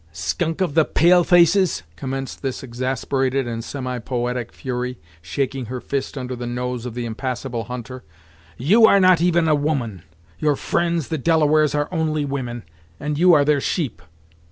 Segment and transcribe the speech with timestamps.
[0.11, 6.17] "Skunk of the pale faces," commenced this exasperated and semi poetic fury, shaking her fist
[6.17, 8.03] under the nose of the impassable hunter,
[8.57, 10.01] "you are not even a woman.
[10.39, 12.63] Your friends the Delawares are only women,
[12.99, 14.01] and you are their sheep.